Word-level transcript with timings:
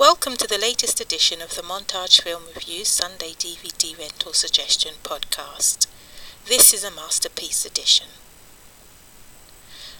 Welcome 0.00 0.38
to 0.38 0.46
the 0.46 0.56
latest 0.56 0.98
edition 0.98 1.42
of 1.42 1.56
the 1.56 1.60
Montage 1.62 2.22
Film 2.22 2.44
Reviews 2.54 2.88
Sunday 2.88 3.32
DVD 3.32 3.98
Rental 3.98 4.32
Suggestion 4.32 4.94
podcast. 5.02 5.86
This 6.46 6.72
is 6.72 6.82
a 6.82 6.90
masterpiece 6.90 7.66
edition. 7.66 8.06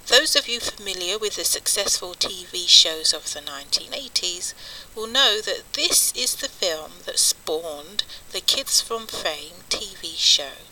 Those 0.06 0.34
of 0.36 0.48
you 0.48 0.58
familiar 0.58 1.18
with 1.18 1.36
the 1.36 1.44
successful 1.44 2.14
TV 2.14 2.66
shows 2.66 3.12
of 3.12 3.34
the 3.34 3.40
1980s 3.40 4.54
will 4.96 5.06
know 5.06 5.42
that 5.42 5.64
this 5.74 6.14
is 6.16 6.36
the 6.36 6.48
film 6.48 6.92
that 7.04 7.18
spawned 7.18 8.04
the 8.32 8.40
Kids 8.40 8.80
from 8.80 9.06
Fame 9.06 9.64
TV 9.68 10.16
show 10.16 10.64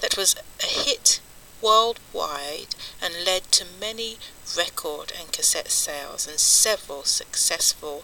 that 0.00 0.16
was 0.16 0.34
a 0.60 0.66
hit 0.66 1.20
worldwide 1.62 2.74
and 3.00 3.24
led 3.24 3.44
to 3.52 3.64
many 3.80 4.16
record 4.56 5.12
and 5.16 5.30
cassette 5.32 5.70
sales 5.70 6.26
and 6.26 6.40
several 6.40 7.04
successful 7.04 8.02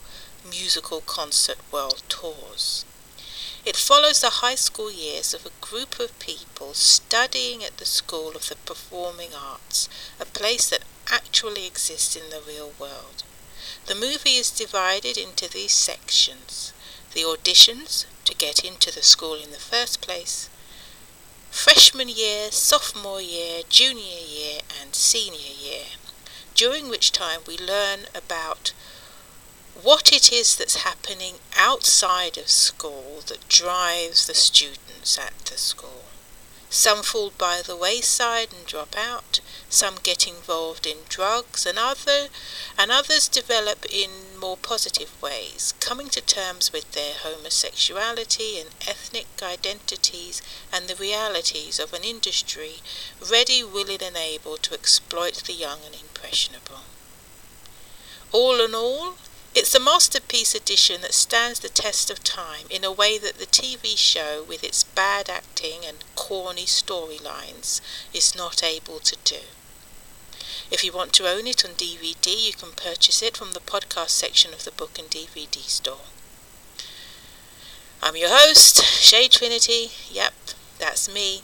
musical 0.49 1.01
concert 1.01 1.57
world 1.71 2.01
tours. 2.09 2.85
It 3.63 3.75
follows 3.75 4.21
the 4.21 4.41
high 4.41 4.55
school 4.55 4.91
years 4.91 5.33
of 5.33 5.45
a 5.45 5.65
group 5.65 5.99
of 5.99 6.17
people 6.19 6.73
studying 6.73 7.63
at 7.63 7.77
the 7.77 7.85
School 7.85 8.35
of 8.35 8.49
the 8.49 8.55
Performing 8.55 9.35
Arts, 9.35 9.87
a 10.19 10.25
place 10.25 10.69
that 10.69 10.83
actually 11.11 11.67
exists 11.67 12.15
in 12.15 12.29
the 12.29 12.41
real 12.41 12.73
world. 12.79 13.23
The 13.85 13.95
movie 13.95 14.37
is 14.37 14.49
divided 14.49 15.17
into 15.17 15.49
these 15.49 15.73
sections 15.73 16.73
the 17.13 17.21
auditions 17.21 18.05
to 18.23 18.33
get 18.33 18.63
into 18.63 18.93
the 18.93 19.03
school 19.03 19.35
in 19.35 19.51
the 19.51 19.57
first 19.57 20.01
place, 20.01 20.49
freshman 21.49 22.07
year, 22.07 22.49
sophomore 22.51 23.21
year, 23.21 23.61
junior 23.67 24.21
year, 24.25 24.61
and 24.81 24.95
senior 24.95 25.53
year, 25.61 25.85
during 26.55 26.87
which 26.87 27.11
time 27.11 27.41
we 27.45 27.57
learn 27.57 28.05
about 28.15 28.71
what 29.83 30.11
it 30.13 30.31
is 30.31 30.55
that's 30.55 30.83
happening 30.83 31.35
outside 31.57 32.37
of 32.37 32.49
school 32.49 33.21
that 33.27 33.47
drives 33.47 34.27
the 34.27 34.33
students 34.33 35.17
at 35.17 35.33
the 35.45 35.57
school. 35.57 36.03
Some 36.69 37.03
fall 37.03 37.33
by 37.37 37.61
the 37.61 37.75
wayside 37.75 38.53
and 38.53 38.65
drop 38.65 38.95
out, 38.97 39.41
some 39.69 39.95
get 40.03 40.27
involved 40.27 40.85
in 40.85 40.99
drugs, 41.09 41.65
and 41.65 41.77
other 41.77 42.29
and 42.77 42.91
others 42.91 43.27
develop 43.27 43.85
in 43.91 44.39
more 44.39 44.55
positive 44.55 45.21
ways, 45.21 45.73
coming 45.79 46.07
to 46.09 46.21
terms 46.21 46.71
with 46.71 46.91
their 46.93 47.13
homosexuality 47.13 48.57
and 48.57 48.69
ethnic 48.87 49.27
identities 49.43 50.41
and 50.71 50.87
the 50.87 50.95
realities 50.95 51.77
of 51.77 51.91
an 51.91 52.03
industry 52.03 52.75
ready, 53.29 53.63
willing, 53.63 54.01
and 54.01 54.15
able 54.15 54.57
to 54.57 54.73
exploit 54.73 55.43
the 55.45 55.53
young 55.53 55.79
and 55.85 55.95
impressionable. 55.95 56.81
All 58.31 58.61
in 58.61 58.73
all, 58.73 59.15
it's 59.53 59.75
a 59.75 59.79
masterpiece 59.79 60.55
edition 60.55 61.01
that 61.01 61.13
stands 61.13 61.59
the 61.59 61.67
test 61.67 62.09
of 62.09 62.23
time 62.23 62.67
in 62.69 62.85
a 62.85 62.91
way 62.91 63.17
that 63.17 63.37
the 63.37 63.45
TV 63.45 63.97
show, 63.97 64.45
with 64.47 64.63
its 64.63 64.85
bad 64.85 65.29
acting 65.29 65.81
and 65.85 66.05
corny 66.15 66.65
storylines, 66.65 67.81
is 68.13 68.33
not 68.33 68.63
able 68.63 68.99
to 68.99 69.17
do. 69.25 69.41
If 70.71 70.85
you 70.85 70.93
want 70.93 71.11
to 71.13 71.27
own 71.27 71.47
it 71.47 71.65
on 71.65 71.71
DVD, 71.71 72.47
you 72.47 72.53
can 72.53 72.71
purchase 72.71 73.21
it 73.21 73.35
from 73.35 73.51
the 73.51 73.59
podcast 73.59 74.11
section 74.11 74.53
of 74.53 74.63
the 74.63 74.71
book 74.71 74.97
and 74.97 75.09
DVD 75.09 75.57
store. 75.57 76.07
I'm 78.01 78.15
your 78.15 78.29
host, 78.31 78.81
Shay 78.83 79.27
Trinity. 79.27 79.91
Yep, 80.09 80.33
that's 80.79 81.13
me. 81.13 81.41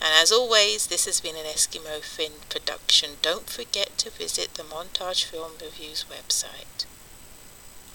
And 0.00 0.14
as 0.14 0.32
always, 0.32 0.86
this 0.86 1.04
has 1.04 1.20
been 1.20 1.36
an 1.36 1.44
Eskimo 1.44 2.00
Finn 2.00 2.32
production. 2.48 3.18
Don't 3.20 3.50
forget 3.50 3.98
to 3.98 4.10
visit 4.10 4.54
the 4.54 4.62
Montage 4.62 5.24
Film 5.24 5.52
Reviews 5.60 6.06
website. 6.10 6.86